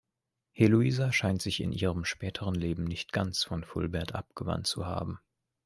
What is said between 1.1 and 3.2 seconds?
scheint sich in ihrem späteren Leben nicht